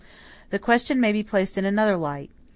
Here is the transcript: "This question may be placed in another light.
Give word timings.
"This 0.49 0.59
question 0.61 0.99
may 0.99 1.11
be 1.11 1.21
placed 1.21 1.59
in 1.59 1.63
another 1.63 1.95
light. 1.95 2.31